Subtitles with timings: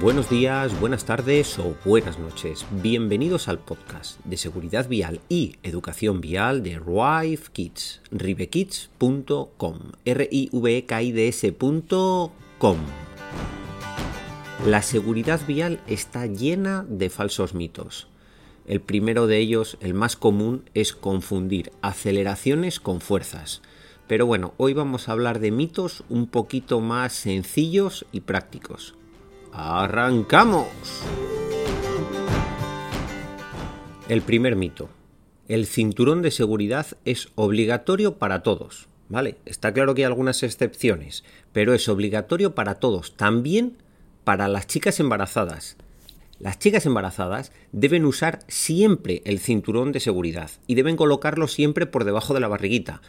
[0.00, 2.64] Buenos días, buenas tardes o buenas noches.
[2.70, 10.50] Bienvenidos al podcast de seguridad vial y educación vial de Rive Kids, rivekids.com, r i
[10.50, 12.78] e k i d s.com.
[14.64, 18.08] La seguridad vial está llena de falsos mitos.
[18.66, 23.60] El primero de ellos, el más común, es confundir aceleraciones con fuerzas.
[24.06, 28.94] Pero bueno, hoy vamos a hablar de mitos un poquito más sencillos y prácticos.
[29.52, 30.68] ¡Arrancamos!
[34.08, 34.88] El primer mito.
[35.48, 38.88] El cinturón de seguridad es obligatorio para todos.
[39.08, 39.38] ¿Vale?
[39.44, 43.76] Está claro que hay algunas excepciones, pero es obligatorio para todos, también
[44.22, 45.76] para las chicas embarazadas.
[46.38, 52.04] Las chicas embarazadas deben usar siempre el cinturón de seguridad y deben colocarlo siempre por
[52.04, 53.02] debajo de la barriguita.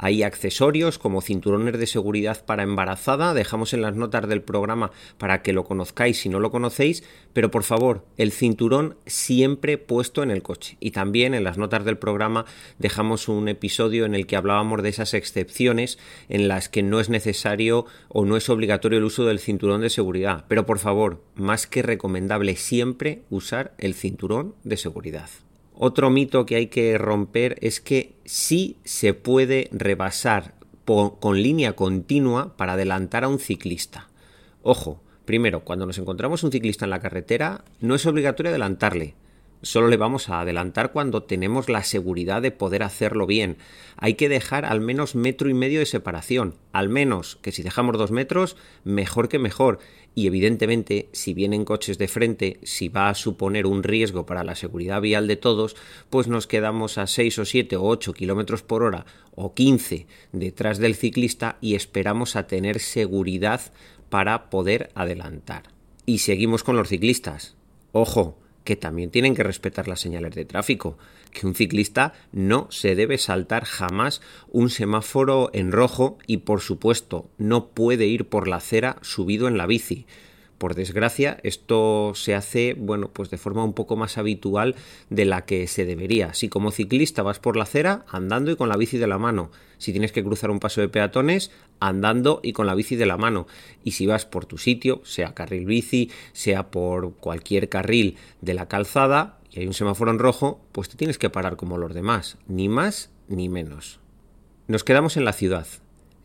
[0.00, 5.42] Hay accesorios como cinturones de seguridad para embarazada, dejamos en las notas del programa para
[5.42, 10.30] que lo conozcáis si no lo conocéis, pero por favor, el cinturón siempre puesto en
[10.30, 10.76] el coche.
[10.78, 12.44] Y también en las notas del programa
[12.78, 17.08] dejamos un episodio en el que hablábamos de esas excepciones en las que no es
[17.08, 20.44] necesario o no es obligatorio el uso del cinturón de seguridad.
[20.46, 25.28] Pero por favor, más que recomendable siempre usar el cinturón de seguridad.
[25.80, 30.54] Otro mito que hay que romper es que sí se puede rebasar
[30.84, 34.08] con línea continua para adelantar a un ciclista.
[34.62, 39.14] Ojo, primero, cuando nos encontramos un ciclista en la carretera, no es obligatorio adelantarle.
[39.62, 43.56] Solo le vamos a adelantar cuando tenemos la seguridad de poder hacerlo bien.
[43.96, 46.54] Hay que dejar al menos metro y medio de separación.
[46.72, 49.80] Al menos que si dejamos dos metros, mejor que mejor.
[50.14, 54.54] Y evidentemente, si vienen coches de frente, si va a suponer un riesgo para la
[54.54, 55.74] seguridad vial de todos,
[56.08, 60.78] pues nos quedamos a 6 o 7 o 8 kilómetros por hora o 15 detrás
[60.78, 63.60] del ciclista y esperamos a tener seguridad
[64.08, 65.64] para poder adelantar.
[66.06, 67.56] Y seguimos con los ciclistas.
[67.92, 70.98] Ojo, que también tienen que respetar las señales de tráfico,
[71.32, 77.30] que un ciclista no se debe saltar jamás un semáforo en rojo y por supuesto
[77.38, 80.04] no puede ir por la acera subido en la bici.
[80.58, 84.74] Por desgracia, esto se hace, bueno, pues de forma un poco más habitual
[85.08, 86.34] de la que se debería.
[86.34, 89.52] Si como ciclista vas por la acera, andando y con la bici de la mano.
[89.78, 93.16] Si tienes que cruzar un paso de peatones, andando y con la bici de la
[93.16, 93.46] mano.
[93.84, 98.66] Y si vas por tu sitio, sea carril bici, sea por cualquier carril de la
[98.66, 102.36] calzada, y hay un semáforo en rojo, pues te tienes que parar como los demás,
[102.48, 104.00] ni más ni menos.
[104.66, 105.66] Nos quedamos en la ciudad.